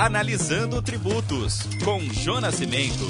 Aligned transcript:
Analisando 0.00 0.80
Tributos, 0.80 1.64
com 1.84 1.98
Jonas 1.98 2.54
Cimento. 2.54 3.02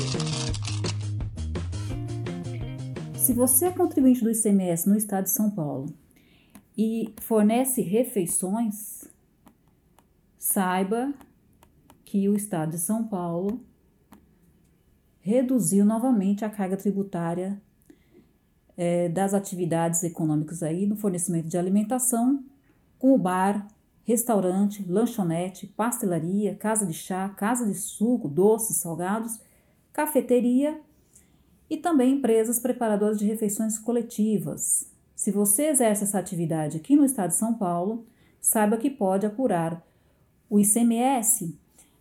Se 3.15 3.35
você 3.35 3.67
é 3.67 3.71
contribuinte 3.71 4.25
do 4.25 4.31
ICMS 4.31 4.89
no 4.89 4.97
estado 4.97 5.25
de 5.25 5.31
São 5.31 5.51
Paulo 5.51 5.95
e 6.79 7.13
fornece 7.21 7.83
refeições, 7.83 9.05
saiba 10.39 11.13
que 12.07 12.27
o 12.27 12.35
estado 12.35 12.71
de 12.71 12.79
São 12.79 13.07
Paulo 13.07 13.61
reduziu 15.21 15.85
novamente 15.85 16.43
a 16.43 16.49
carga 16.49 16.79
tributária 16.79 17.61
é, 18.79 19.11
das 19.11 19.35
atividades 19.35 20.03
econômicas 20.05 20.63
aí 20.63 20.87
no 20.87 20.97
fornecimento 20.97 21.49
de 21.49 21.59
alimentação, 21.59 22.43
com 22.99 23.13
o 23.13 23.19
bar, 23.19 23.69
restaurante, 24.09 24.83
lanchonete, 24.89 25.67
pastelaria, 25.67 26.55
casa 26.55 26.87
de 26.87 26.95
chá, 26.95 27.29
casa 27.29 27.67
de 27.67 27.75
suco, 27.75 28.27
doces, 28.27 28.79
salgados, 28.79 29.39
cafeteria 29.93 30.81
e 31.69 31.77
também 31.77 32.15
empresas 32.15 32.59
preparadoras 32.59 33.19
de 33.19 33.27
refeições 33.27 33.79
coletivas. 33.79 34.91
Se 35.15 35.31
você 35.31 35.67
exerce 35.67 36.05
essa 36.05 36.19
atividade 36.19 36.79
aqui 36.79 36.97
no 36.97 37.05
estado 37.05 37.29
de 37.29 37.37
São 37.37 37.53
Paulo, 37.53 38.07
saiba 38.41 38.79
que 38.79 38.89
pode 38.89 39.27
apurar 39.27 39.87
o 40.49 40.59
ICMS 40.59 41.55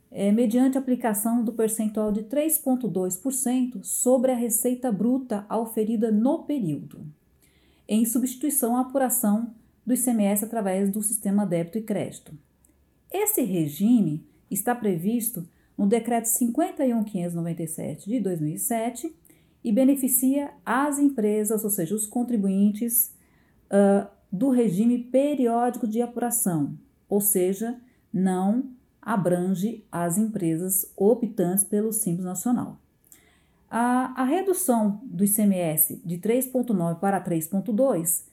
é, 0.09 0.31
mediante 0.31 0.77
aplicação 0.77 1.44
do 1.44 1.52
percentual 1.52 2.13
de 2.13 2.23
3,2% 2.23 3.83
sobre 3.83 4.31
a 4.31 4.35
receita 4.35 4.94
bruta 4.94 5.45
auferida 5.49 6.09
no 6.09 6.44
período, 6.44 7.05
em 7.85 8.05
substituição 8.05 8.77
à 8.77 8.81
apuração 8.81 9.53
do 9.87 9.93
ICMS 9.93 10.43
através 10.43 10.91
do 10.91 11.01
sistema 11.01 11.45
débito 11.45 11.77
e 11.77 11.81
crédito. 11.81 12.37
Esse 13.09 13.41
regime 13.41 14.27
está 14.51 14.75
previsto 14.75 15.47
no 15.77 15.87
Decreto 15.87 16.25
51.597 16.25 18.03
de 18.03 18.19
2007 18.19 19.16
e 19.63 19.71
beneficia 19.71 20.52
as 20.66 20.99
empresas, 20.99 21.63
ou 21.63 21.69
seja, 21.69 21.95
os 21.95 22.05
contribuintes 22.05 23.16
uh, 23.71 24.05
do 24.29 24.49
regime 24.49 24.99
periódico 25.05 25.88
de 25.88 26.01
apuração, 26.01 26.77
ou 27.07 27.22
seja, 27.22 27.79
não 28.11 28.66
abrange 29.01 29.85
as 29.89 30.17
empresas 30.17 30.91
optantes 30.97 31.63
pelo 31.63 31.94
Simples 31.94 32.25
Nacional. 32.25 32.77
A, 33.69 34.22
a 34.22 34.25
redução 34.25 34.99
do 35.03 35.23
ICMS 35.23 36.01
de 36.03 36.17
3,9 36.17 36.99
para 36.99 37.23
3,2 37.23 38.25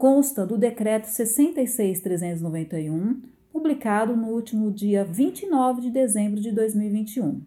consta 0.00 0.44
do 0.46 0.56
Decreto 0.56 1.06
66.391, 1.08 3.18
publicado 3.52 4.16
no 4.16 4.28
último 4.28 4.72
dia 4.72 5.04
29 5.04 5.82
de 5.82 5.90
dezembro 5.90 6.40
de 6.40 6.50
2021. 6.52 7.42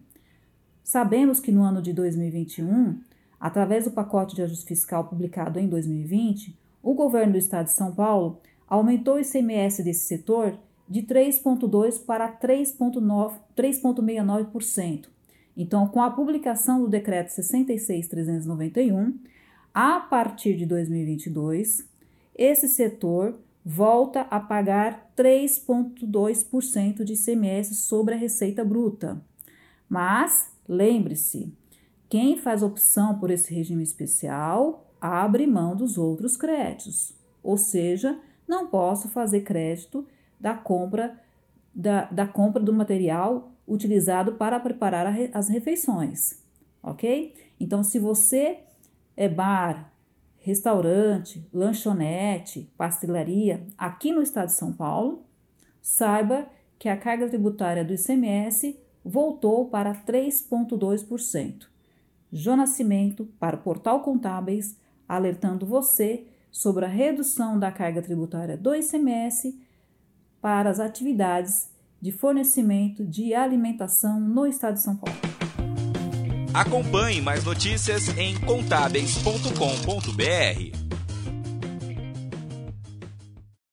Sabemos 0.84 1.40
que 1.40 1.50
no 1.50 1.64
ano 1.64 1.82
de 1.82 1.92
2021, 1.92 3.00
através 3.40 3.86
do 3.86 3.90
pacote 3.90 4.36
de 4.36 4.42
ajuste 4.42 4.66
fiscal 4.66 5.08
publicado 5.08 5.58
em 5.58 5.66
2020, 5.66 6.56
o 6.80 6.94
governo 6.94 7.32
do 7.32 7.38
estado 7.38 7.64
de 7.64 7.72
São 7.72 7.92
Paulo 7.92 8.38
aumentou 8.68 9.16
o 9.16 9.20
ICMS 9.20 9.82
desse 9.82 10.06
setor 10.06 10.56
de 10.88 11.02
3,2% 11.02 12.04
para 12.04 12.32
3,69%. 12.40 15.06
Então, 15.56 15.88
com 15.88 16.00
a 16.00 16.10
publicação 16.10 16.82
do 16.82 16.88
Decreto 16.88 17.30
66.391, 17.30 19.12
a 19.74 19.98
partir 19.98 20.56
de 20.56 20.66
2022, 20.66 21.92
esse 22.34 22.68
setor 22.68 23.38
volta 23.64 24.22
a 24.22 24.38
pagar 24.38 25.12
3,2% 25.16 27.02
de 27.04 27.14
ICMS 27.14 27.74
sobre 27.76 28.14
a 28.14 28.18
receita 28.18 28.64
bruta. 28.64 29.24
Mas, 29.88 30.52
lembre-se, 30.68 31.52
quem 32.08 32.36
faz 32.36 32.62
opção 32.62 33.18
por 33.18 33.30
esse 33.30 33.54
regime 33.54 33.82
especial 33.82 34.86
abre 35.00 35.46
mão 35.46 35.74
dos 35.74 35.96
outros 35.96 36.36
créditos, 36.36 37.14
ou 37.42 37.56
seja, 37.56 38.18
não 38.46 38.66
posso 38.66 39.08
fazer 39.08 39.40
crédito 39.40 40.06
da 40.38 40.54
compra, 40.54 41.18
da, 41.74 42.04
da 42.04 42.26
compra 42.26 42.62
do 42.62 42.72
material 42.72 43.52
utilizado 43.66 44.34
para 44.34 44.60
preparar 44.60 45.06
as 45.32 45.48
refeições, 45.48 46.38
ok? 46.82 47.34
Então, 47.58 47.82
se 47.82 47.98
você 47.98 48.58
é 49.16 49.28
bar, 49.28 49.93
restaurante, 50.44 51.48
lanchonete, 51.50 52.70
pastelaria 52.76 53.66
aqui 53.78 54.12
no 54.12 54.20
estado 54.20 54.48
de 54.48 54.52
São 54.52 54.74
Paulo, 54.74 55.24
saiba 55.80 56.46
que 56.78 56.86
a 56.86 56.98
carga 56.98 57.26
tributária 57.26 57.82
do 57.82 57.94
ICMS 57.94 58.78
voltou 59.02 59.70
para 59.70 59.94
3,2%. 59.94 61.64
João 62.30 62.58
Nascimento 62.58 63.24
para 63.40 63.56
o 63.56 63.60
Portal 63.60 64.00
Contábeis, 64.00 64.76
alertando 65.08 65.64
você 65.64 66.26
sobre 66.52 66.84
a 66.84 66.88
redução 66.88 67.58
da 67.58 67.72
carga 67.72 68.02
tributária 68.02 68.54
do 68.54 68.74
ICMS 68.74 69.58
para 70.42 70.68
as 70.68 70.78
atividades 70.78 71.70
de 72.02 72.12
fornecimento 72.12 73.02
de 73.02 73.32
alimentação 73.32 74.20
no 74.20 74.46
estado 74.46 74.74
de 74.74 74.82
São 74.82 74.94
Paulo. 74.94 75.33
Acompanhe 76.54 77.20
mais 77.20 77.44
notícias 77.44 78.16
em 78.16 78.36
contábeis.com.br. 78.36 80.83